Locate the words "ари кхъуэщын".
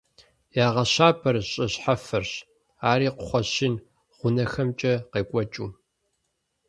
2.89-3.73